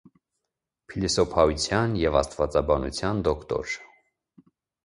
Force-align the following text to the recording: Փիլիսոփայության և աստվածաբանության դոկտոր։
Փիլիսոփայության 0.93 1.93
և 2.05 2.17
աստվածաբանության 2.21 3.23
դոկտոր։ 3.29 3.77